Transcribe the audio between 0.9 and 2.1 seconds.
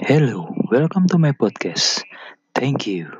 to my podcast.